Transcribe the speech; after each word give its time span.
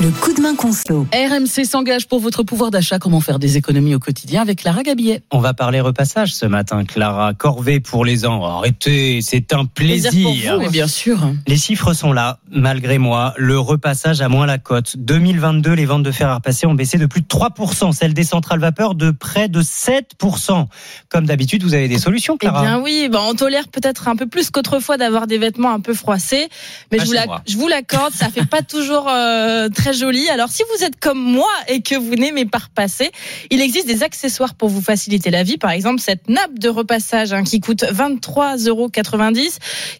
le 0.00 0.10
coup 0.10 0.32
de 0.32 0.40
main 0.40 0.54
conso. 0.54 1.08
RMC 1.12 1.64
s'engage 1.64 2.06
pour 2.06 2.20
votre 2.20 2.44
pouvoir 2.44 2.70
d'achat. 2.70 3.00
Comment 3.00 3.20
faire 3.20 3.40
des 3.40 3.56
économies 3.56 3.96
au 3.96 3.98
quotidien 3.98 4.42
avec 4.42 4.60
Clara 4.60 4.84
Gabillet. 4.84 5.22
On 5.32 5.40
va 5.40 5.54
parler 5.54 5.80
repassage 5.80 6.32
ce 6.34 6.46
matin, 6.46 6.84
Clara. 6.84 7.34
Corvée 7.34 7.80
pour 7.80 8.04
les 8.04 8.24
ans. 8.24 8.44
Arrêtez, 8.44 9.18
c'est 9.22 9.52
un 9.52 9.64
plaisir. 9.64 10.12
pour 10.52 10.60
vous, 10.60 10.70
bien 10.70 10.86
sûr. 10.86 11.18
Les 11.48 11.56
chiffres 11.56 11.94
sont 11.94 12.12
là, 12.12 12.38
malgré 12.48 12.98
moi. 12.98 13.34
Le 13.38 13.58
repassage 13.58 14.20
a 14.20 14.28
moins 14.28 14.46
la 14.46 14.58
cote. 14.58 14.96
2022, 14.98 15.72
les 15.72 15.84
ventes 15.84 16.04
de 16.04 16.12
fer 16.12 16.28
à 16.28 16.36
repasser 16.36 16.66
ont 16.68 16.74
baissé 16.74 16.96
de 16.98 17.06
plus 17.06 17.22
de 17.22 17.26
3%. 17.26 17.90
Celles 17.92 18.14
des 18.14 18.22
centrales 18.24 18.60
vapeur 18.60 18.94
de 18.94 19.10
près 19.10 19.48
de 19.48 19.62
7%. 19.62 20.66
Comme 21.08 21.26
d'habitude, 21.26 21.64
vous 21.64 21.74
avez 21.74 21.88
des 21.88 21.98
solutions, 21.98 22.34
Eh 22.36 22.46
Clara 22.46 22.62
bien 22.62 22.80
oui, 22.80 23.08
bah, 23.10 23.18
on 23.28 23.34
tolère 23.34 23.66
peut-être 23.66 24.06
un 24.06 24.14
peu 24.14 24.26
plus 24.28 24.50
qu'autrefois 24.50 24.96
d'avoir 24.96 25.26
des 25.26 25.38
vêtements 25.38 25.72
un 25.72 25.80
peu 25.80 25.92
froissés, 25.94 26.48
mais 26.92 26.98
Ah, 27.00 27.02
je, 27.02 27.06
vous 27.06 27.12
c'est 27.14 27.18
la- 27.18 27.26
moi. 27.26 27.42
je 27.48 27.56
vous 27.56 27.66
l'accorde, 27.66 28.12
ça 28.12 28.28
fait 28.28 28.46
pas 28.46 28.62
toujours 28.68 29.08
euh, 29.08 29.68
très 29.68 29.87
joli. 29.92 30.28
Alors 30.28 30.48
si 30.48 30.62
vous 30.74 30.84
êtes 30.84 30.98
comme 30.98 31.20
moi 31.20 31.50
et 31.68 31.82
que 31.82 31.94
vous 31.94 32.14
n'aimez 32.14 32.46
pas 32.46 32.58
repasser, 32.58 33.10
il 33.50 33.60
existe 33.60 33.86
des 33.86 34.02
accessoires 34.02 34.54
pour 34.54 34.68
vous 34.68 34.80
faciliter 34.80 35.30
la 35.30 35.42
vie. 35.42 35.58
Par 35.58 35.70
exemple, 35.70 36.00
cette 36.00 36.28
nappe 36.28 36.58
de 36.58 36.68
repassage 36.68 37.32
hein, 37.32 37.44
qui 37.44 37.60
coûte 37.60 37.82
23,90 37.82 38.68
euros, 38.68 38.90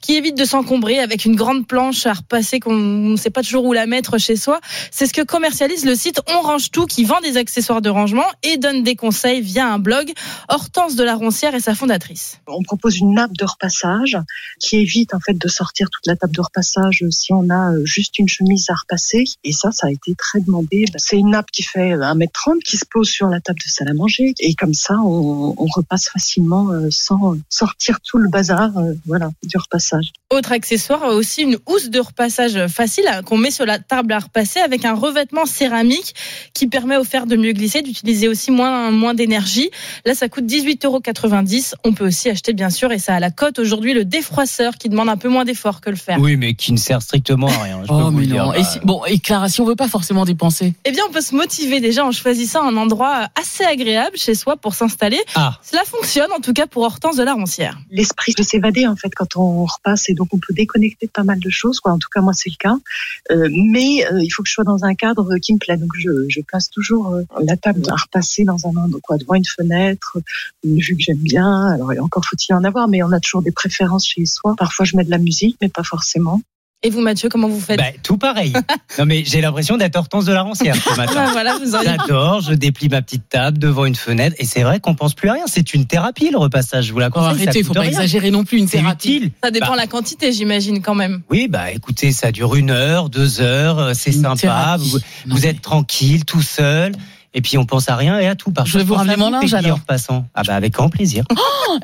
qui 0.00 0.14
évite 0.14 0.36
de 0.36 0.44
s'encombrer 0.44 0.98
avec 0.98 1.24
une 1.24 1.36
grande 1.36 1.66
planche 1.66 2.06
à 2.06 2.12
repasser 2.14 2.60
qu'on 2.60 2.74
ne 2.74 3.16
sait 3.16 3.30
pas 3.30 3.42
toujours 3.42 3.64
où 3.64 3.72
la 3.72 3.86
mettre 3.86 4.18
chez 4.18 4.36
soi. 4.36 4.60
C'est 4.90 5.06
ce 5.06 5.12
que 5.12 5.22
commercialise 5.22 5.84
le 5.84 5.94
site 5.94 6.20
On 6.28 6.40
Range 6.40 6.70
Tout 6.70 6.86
qui 6.86 7.04
vend 7.04 7.20
des 7.20 7.36
accessoires 7.36 7.82
de 7.82 7.90
rangement 7.90 8.26
et 8.42 8.56
donne 8.56 8.82
des 8.82 8.96
conseils 8.96 9.40
via 9.40 9.66
un 9.66 9.78
blog. 9.78 10.12
Hortense 10.48 10.96
de 10.96 11.04
la 11.04 11.14
Roncière 11.14 11.54
est 11.54 11.60
sa 11.60 11.74
fondatrice. 11.74 12.38
On 12.46 12.62
propose 12.62 12.98
une 12.98 13.14
nappe 13.14 13.36
de 13.36 13.44
repassage 13.44 14.18
qui 14.60 14.76
évite 14.76 15.14
en 15.14 15.20
fait 15.20 15.34
de 15.34 15.48
sortir 15.48 15.88
toute 15.90 16.06
la 16.06 16.16
table 16.16 16.34
de 16.34 16.40
repassage 16.40 17.04
si 17.10 17.32
on 17.32 17.50
a 17.50 17.72
euh, 17.72 17.84
juste 17.84 18.18
une 18.18 18.28
chemise 18.28 18.70
à 18.70 18.74
repasser. 18.74 19.24
Et 19.44 19.52
ça, 19.52 19.70
ça 19.78 19.86
a 19.86 19.90
été 19.90 20.14
très 20.14 20.40
demandé. 20.40 20.84
C'est 20.96 21.16
une 21.16 21.30
nappe 21.30 21.50
qui 21.50 21.62
fait 21.62 21.96
1m30 21.96 22.60
qui 22.64 22.76
se 22.76 22.84
pose 22.90 23.08
sur 23.08 23.28
la 23.28 23.40
table 23.40 23.58
de 23.64 23.70
salle 23.70 23.88
à 23.88 23.94
manger. 23.94 24.34
Et 24.40 24.54
comme 24.54 24.74
ça, 24.74 24.94
on, 24.98 25.54
on 25.56 25.66
repasse 25.74 26.08
facilement 26.08 26.70
euh, 26.70 26.88
sans 26.90 27.36
sortir 27.48 28.00
tout 28.00 28.18
le 28.18 28.28
bazar 28.28 28.76
euh, 28.76 28.94
voilà, 29.06 29.30
du 29.42 29.56
repassage. 29.56 30.12
Autre 30.30 30.52
accessoire, 30.52 31.04
aussi 31.06 31.40
une 31.40 31.56
housse 31.66 31.88
de 31.88 32.00
repassage 32.00 32.66
facile 32.66 33.06
qu'on 33.24 33.38
met 33.38 33.50
sur 33.50 33.64
la 33.64 33.78
table 33.78 34.12
à 34.12 34.18
repasser 34.18 34.60
avec 34.60 34.84
un 34.84 34.92
revêtement 34.92 35.46
céramique 35.46 36.14
qui 36.52 36.66
permet 36.66 36.98
au 36.98 37.04
fer 37.04 37.24
de 37.24 37.34
mieux 37.34 37.52
glisser, 37.52 37.80
d'utiliser 37.80 38.28
aussi 38.28 38.50
moins, 38.50 38.90
moins 38.90 39.14
d'énergie. 39.14 39.70
Là, 40.04 40.14
ça 40.14 40.28
coûte 40.28 40.44
18,90 40.44 40.84
euros. 40.84 41.00
On 41.84 41.94
peut 41.94 42.06
aussi 42.06 42.28
acheter, 42.28 42.52
bien 42.52 42.68
sûr, 42.68 42.92
et 42.92 42.98
ça 42.98 43.14
a 43.14 43.20
la 43.20 43.30
cote 43.30 43.58
aujourd'hui, 43.58 43.94
le 43.94 44.04
défroisseur 44.04 44.74
qui 44.74 44.90
demande 44.90 45.08
un 45.08 45.16
peu 45.16 45.30
moins 45.30 45.46
d'effort 45.46 45.80
que 45.80 45.88
le 45.88 45.96
fer. 45.96 46.18
Oui, 46.20 46.36
mais 46.36 46.52
qui 46.52 46.72
ne 46.74 46.76
sert 46.78 47.00
strictement 47.00 47.48
à 47.48 47.62
rien. 47.62 47.78
Je 47.84 47.88
peux 47.88 47.94
Oh, 47.94 48.10
vous 48.10 48.18
mais 48.18 48.26
dire. 48.26 48.44
non. 48.44 48.52
Et 48.52 48.64
si- 48.64 48.80
bon, 48.84 49.02
et 49.06 49.18
Clara, 49.20 49.48
si 49.48 49.62
on 49.62 49.64
veut 49.64 49.76
pas 49.76 49.88
forcément 49.88 50.26
dépenser. 50.26 50.74
Eh 50.84 50.90
bien, 50.92 51.04
on 51.08 51.10
peut 51.12 51.22
se 51.22 51.34
motiver 51.34 51.80
déjà 51.80 52.04
en 52.04 52.12
choisissant 52.12 52.68
un 52.68 52.76
endroit 52.76 53.28
assez 53.40 53.64
agréable 53.64 54.18
chez 54.18 54.34
soi 54.34 54.58
pour 54.58 54.74
s'installer. 54.74 55.20
Ah, 55.34 55.58
Cela 55.62 55.84
fonctionne, 55.86 56.30
en 56.36 56.40
tout 56.40 56.52
cas, 56.52 56.66
pour 56.66 56.82
Hortense 56.82 57.16
de 57.16 57.22
la 57.22 57.32
Roncière. 57.32 57.78
L'esprit 57.90 58.34
de 58.36 58.42
s'évader 58.42 58.86
en 58.86 58.94
fait 58.94 59.08
quand 59.16 59.34
on 59.36 59.64
repasse 59.64 60.10
et 60.10 60.17
donc 60.18 60.28
on 60.32 60.38
peut 60.38 60.52
déconnecter 60.52 61.08
pas 61.08 61.22
mal 61.22 61.38
de 61.38 61.50
choses. 61.50 61.80
En 61.84 61.98
tout 61.98 62.08
cas, 62.12 62.20
moi, 62.20 62.32
c'est 62.34 62.50
le 62.50 62.56
cas. 62.58 62.76
Euh, 63.30 63.48
mais 63.50 64.04
euh, 64.06 64.20
il 64.22 64.30
faut 64.30 64.42
que 64.42 64.48
je 64.48 64.54
sois 64.54 64.64
dans 64.64 64.84
un 64.84 64.94
cadre 64.94 65.38
qui 65.38 65.54
me 65.54 65.58
plaît. 65.58 65.76
Donc 65.76 65.92
je, 65.96 66.10
je 66.28 66.40
place 66.42 66.68
toujours 66.70 67.14
euh, 67.14 67.22
la 67.42 67.56
table 67.56 67.82
à 67.88 67.96
repasser 67.96 68.44
dans 68.44 68.66
un 68.66 68.76
endroit 68.76 69.16
devant 69.16 69.34
une 69.34 69.44
fenêtre, 69.44 70.18
une 70.64 70.78
vue 70.78 70.96
que 70.96 71.02
j'aime 71.02 71.18
bien. 71.18 71.66
Alors 71.66 71.92
encore 72.00 72.24
faut-il 72.24 72.54
en 72.54 72.64
avoir, 72.64 72.88
mais 72.88 73.02
on 73.02 73.12
a 73.12 73.20
toujours 73.20 73.42
des 73.42 73.52
préférences 73.52 74.06
chez 74.06 74.26
soi. 74.26 74.54
Parfois 74.58 74.84
je 74.84 74.96
mets 74.96 75.04
de 75.04 75.10
la 75.10 75.18
musique, 75.18 75.56
mais 75.60 75.68
pas 75.68 75.84
forcément. 75.84 76.42
Et 76.84 76.90
vous, 76.90 77.00
Mathieu, 77.00 77.28
comment 77.28 77.48
vous 77.48 77.58
faites 77.58 77.76
bah, 77.78 77.86
tout 78.04 78.18
pareil. 78.18 78.52
non, 79.00 79.04
mais 79.04 79.24
j'ai 79.24 79.40
l'impression 79.40 79.76
d'être 79.76 79.96
Hortense 79.96 80.26
de 80.26 80.32
la 80.32 80.42
Roncière 80.42 80.76
ce 80.76 80.96
matin. 80.96 81.26
voilà, 81.32 81.58
vous 81.58 81.74
auriez 81.74 81.88
J'adore, 81.98 82.40
je 82.40 82.54
déplie 82.54 82.88
ma 82.88 83.02
petite 83.02 83.28
table 83.28 83.58
devant 83.58 83.84
une 83.84 83.96
fenêtre 83.96 84.36
et 84.38 84.44
c'est 84.44 84.62
vrai 84.62 84.78
qu'on 84.78 84.94
pense 84.94 85.14
plus 85.14 85.28
à 85.28 85.32
rien. 85.32 85.42
C'est 85.48 85.74
une 85.74 85.86
thérapie 85.86 86.30
le 86.30 86.38
repassage, 86.38 86.86
je 86.86 86.92
vous 86.92 87.00
la 87.00 87.08
Oh, 87.08 87.10
conseille. 87.10 87.38
ça 87.38 87.42
arrêtez, 87.50 87.64
faut 87.64 87.74
pas 87.74 87.80
rien. 87.80 87.90
exagérer 87.90 88.30
non 88.30 88.44
plus 88.44 88.58
une 88.58 88.68
thérapie. 88.68 89.16
utile. 89.16 89.30
Ça 89.42 89.50
dépend 89.50 89.70
Bah. 89.70 89.76
la 89.76 89.86
quantité, 89.88 90.30
j'imagine, 90.32 90.80
quand 90.80 90.94
même. 90.94 91.22
Oui, 91.30 91.48
bah 91.50 91.72
écoutez, 91.72 92.12
ça 92.12 92.30
dure 92.30 92.54
une 92.54 92.70
heure, 92.70 93.08
deux 93.10 93.40
heures, 93.40 93.78
euh, 93.80 93.92
c'est 93.94 94.12
sympa. 94.12 94.36
thérapie. 94.36 94.88
Vous, 94.88 94.98
Non, 95.26 95.34
vous 95.34 95.42
mais- 95.42 95.48
êt 95.48 95.54
tranquille, 95.54 96.24
tout 96.24 96.42
seul. 96.42 96.92
Et 97.34 97.40
puis 97.42 97.58
on 97.58 97.66
pense 97.66 97.88
à 97.88 97.96
rien 97.96 98.18
et 98.18 98.26
à 98.26 98.34
tout. 98.34 98.50
Parfois, 98.50 98.70
Je 98.72 98.78
vais 98.78 98.84
vous 98.84 98.94
ramener 98.94 99.16
mon 99.16 99.30
linge, 99.30 99.52
alors. 99.54 99.72
en 99.72 99.80
repassant. 99.80 100.26
Ah 100.34 100.42
bah 100.46 100.54
avec 100.54 100.72
grand 100.72 100.88
plaisir. 100.88 101.24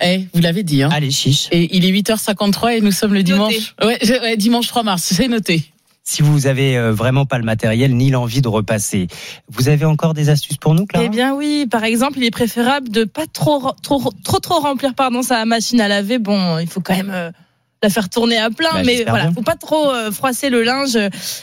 Eh, 0.03 0.27
vous 0.33 0.41
l'avez 0.41 0.63
dit, 0.63 0.83
hein. 0.83 0.89
Allez, 0.93 1.11
chiche. 1.11 1.49
Et 1.53 1.77
il 1.77 1.85
est 1.85 1.91
8h53 1.93 2.79
et 2.79 2.81
nous 2.81 2.93
sommes 2.93 3.13
le 3.13 3.21
Noté. 3.21 3.33
dimanche. 3.33 3.75
Ouais, 3.85 3.99
je- 4.03 4.13
ouais, 4.21 4.37
dimanche 4.37 4.67
3 4.69 4.83
mars, 4.83 5.03
c'est 5.15 5.29
noté. 5.29 5.63
Si 6.07 6.21
vous 6.23 6.47
avez 6.47 6.77
euh, 6.77 6.93
vraiment 6.93 7.25
pas 7.25 7.39
le 7.39 7.45
matériel 7.45 7.95
ni 7.97 8.11
l'envie 8.11 8.43
de 8.43 8.49
repasser, 8.49 9.07
vous 9.51 9.69
avez 9.71 9.87
encore 9.87 10.13
des 10.13 10.29
astuces 10.29 10.59
pour 10.59 10.75
nous, 10.75 10.85
Clara? 10.85 11.07
Eh 11.07 11.09
bien 11.09 11.35
oui, 11.35 11.67
par 11.71 11.83
exemple, 11.85 12.19
il 12.19 12.25
est 12.25 12.31
préférable 12.31 12.91
de 12.91 13.05
pas 13.05 13.27
trop 13.27 13.73
trop 13.83 14.11
trop, 14.23 14.39
trop 14.39 14.61
remplir 14.61 14.95
pardon 14.95 15.23
sa 15.23 15.45
machine 15.47 15.81
à 15.81 15.89
laver. 15.89 16.19
Bon, 16.19 16.59
il 16.59 16.67
faut 16.67 16.81
quand 16.81 16.95
même 16.97 17.11
euh, 17.11 17.31
la 17.85 17.91
faire 17.91 18.09
tourner 18.09 18.39
à 18.39 18.51
plein, 18.51 18.71
Bah, 18.73 18.83
mais 18.85 19.05
voilà, 19.07 19.25
bien. 19.27 19.35
faut 19.35 19.43
pas 19.43 19.55
trop 19.57 19.91
euh, 19.91 20.11
froisser 20.11 20.51
le 20.51 20.63
linge 20.65 20.99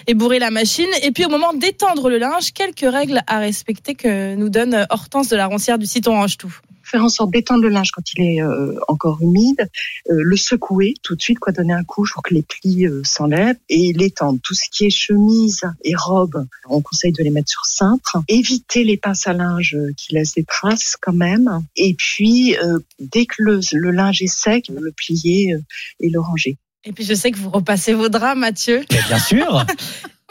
et 0.08 0.14
bourrer 0.14 0.40
la 0.40 0.52
machine. 0.52 0.90
Et 1.04 1.12
puis 1.12 1.24
au 1.26 1.30
moment 1.30 1.54
d'étendre 1.54 2.10
le 2.10 2.18
linge, 2.18 2.52
quelques 2.54 2.92
règles 2.92 3.22
à 3.28 3.40
respecter 3.40 3.96
que 3.96 4.36
nous 4.36 4.50
donne 4.50 4.86
Hortense 4.90 5.30
de 5.30 5.36
la 5.38 5.46
Roncière 5.48 5.78
du 5.78 5.86
site 5.86 6.08
On 6.08 6.14
Range 6.14 6.38
Tout. 6.38 6.54
Faire 6.92 7.06
en 7.06 7.10
sorte 7.10 7.32
d'étendre 7.32 7.64
le 7.64 7.70
linge 7.70 7.92
quand 7.92 8.04
il 8.14 8.22
est 8.22 8.42
euh, 8.42 8.78
encore 8.90 9.22
humide, 9.22 9.70
euh, 10.10 10.16
le 10.18 10.36
secouer 10.36 10.96
tout 11.04 11.16
de 11.16 11.22
suite, 11.22 11.40
quoi, 11.40 11.54
donner 11.54 11.72
un 11.72 11.86
coup 11.86 12.06
pour 12.12 12.22
que 12.22 12.34
les 12.34 12.42
plis 12.42 12.86
euh, 12.86 13.02
s'enlèvent 13.06 13.56
et 13.70 13.94
l'étendre. 13.94 14.40
Tout 14.44 14.54
ce 14.54 14.70
qui 14.70 14.86
est 14.86 14.90
chemise 14.90 15.62
et 15.86 15.96
robe, 15.96 16.46
on 16.68 16.82
conseille 16.82 17.14
de 17.14 17.24
les 17.24 17.30
mettre 17.30 17.50
sur 17.50 17.66
cintre. 17.66 18.18
Éviter 18.28 18.84
les 18.84 18.98
pinces 18.98 19.28
à 19.28 19.34
linge 19.34 19.76
euh, 19.76 19.94
qui 19.96 20.14
laissent 20.14 20.34
des 20.34 20.44
traces 20.44 20.98
quand 21.02 21.14
même. 21.14 21.64
Et 21.76 21.94
puis, 21.94 22.58
euh, 22.58 22.80
dès 23.00 23.26
que 23.26 23.36
le, 23.40 23.60
le 23.72 23.92
linge 23.92 24.22
est 24.22 24.28
sec, 24.28 24.66
le 24.70 24.92
plier 24.92 25.54
euh, 25.54 25.62
et 26.00 26.10
le 26.10 26.20
ranger. 26.20 26.58
Et 26.84 26.94
puis 26.94 27.06
je 27.06 27.14
sais 27.14 27.32
que 27.32 27.38
vous 27.38 27.50
repassez 27.50 27.94
vos 27.94 28.10
draps, 28.10 28.38
Mathieu. 28.38 28.84
Mais 28.92 29.02
Bien 29.08 29.20
sûr. 29.20 29.66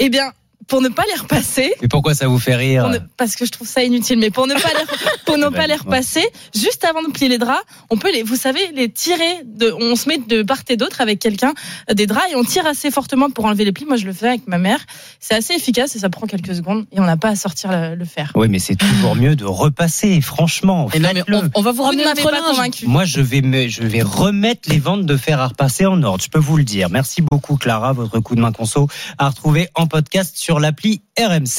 Eh 0.03 0.09
bien, 0.09 0.33
pour 0.71 0.81
ne 0.81 0.89
pas 0.89 1.03
les 1.15 1.21
repasser, 1.21 1.75
Mais 1.83 1.89
pourquoi 1.89 2.15
ça 2.15 2.27
vous 2.29 2.39
fait 2.39 2.57
rire 2.57 2.89
ne- 2.89 2.99
parce 3.19 3.37
que 3.37 3.45
je 3.45 3.51
trouve 3.51 3.69
ça 3.69 3.83
inutile, 3.83 4.19
mais 4.19 4.31
pour 4.31 4.47
ne 4.47 4.55
pas 4.55 4.69
les, 4.69 4.87
pour 5.27 5.37
ne 5.37 5.49
pas 5.49 5.67
les 5.67 5.75
repasser, 5.75 6.25
juste 6.55 6.85
avant 6.85 7.03
de 7.03 7.09
plier 7.13 7.29
les 7.29 7.37
draps, 7.39 7.63
on 7.91 7.99
peut 7.99 8.11
les, 8.13 8.23
vous 8.23 8.37
savez, 8.37 8.61
les 8.75 8.89
tirer 8.91 9.41
de, 9.45 9.71
on 9.79 9.97
se 9.97 10.09
met 10.09 10.17
de 10.19 10.43
part 10.43 10.59
et 10.69 10.77
d'autre 10.77 11.01
avec 11.03 11.19
quelqu'un 11.19 11.53
euh, 11.91 11.95
des 11.95 12.07
draps 12.07 12.31
et 12.33 12.37
on 12.37 12.45
tire 12.45 12.67
assez 12.67 12.91
fortement 12.91 13.29
pour 13.31 13.45
enlever 13.45 13.65
les 13.65 13.73
plis. 13.73 13.85
Moi, 13.85 13.97
je 13.97 14.07
le 14.07 14.13
fais 14.13 14.29
avec 14.29 14.47
ma 14.47 14.59
mère. 14.59 14.79
C'est 15.19 15.35
assez 15.35 15.53
efficace 15.55 15.97
et 15.97 15.99
ça 15.99 16.09
prend 16.09 16.27
quelques 16.27 16.55
secondes 16.55 16.87
et 16.93 17.01
on 17.01 17.05
n'a 17.05 17.17
pas 17.17 17.29
à 17.31 17.37
sortir 17.37 17.71
le, 17.73 17.95
le 17.97 18.05
fer. 18.05 18.33
Oui, 18.37 18.49
mais 18.49 18.59
c'est 18.61 18.77
toujours 18.77 19.17
mieux 19.17 19.35
de 19.37 19.45
repasser, 19.45 20.21
franchement. 20.21 20.89
Et 20.95 20.99
non, 21.01 21.09
mais 21.13 21.21
faites-le. 21.21 21.37
on, 21.39 21.51
on 21.57 21.63
va 21.63 21.73
vous 21.73 21.79
Vous 21.79 21.83
ramener 21.85 22.03
ne 22.05 22.09
m'avez 22.09 22.23
notre 22.23 22.37
pas 22.37 22.41
linge. 22.47 22.57
convaincu. 22.57 22.87
Moi, 22.87 23.05
je 23.05 23.21
vais, 23.21 23.41
me, 23.43 23.67
je 23.69 23.83
vais 23.83 24.03
remettre 24.03 24.69
les 24.71 24.79
ventes 24.79 25.05
de 25.07 25.17
fer 25.17 25.41
à 25.41 25.49
repasser 25.49 25.87
en 25.87 26.03
ordre. 26.03 26.23
Je 26.23 26.29
peux 26.31 26.39
vous 26.39 26.57
le 26.57 26.65
dire. 26.65 26.89
Merci 26.91 27.23
beaucoup, 27.23 27.57
Clara. 27.57 27.93
Votre 27.93 28.21
coup 28.21 28.37
de 28.37 28.41
main 28.41 28.53
conso 28.53 28.89
à 29.19 29.29
retrouver 29.29 29.69
en 29.75 29.87
podcast 29.87 30.37
l'appli 30.61 31.03
RMC. 31.19 31.59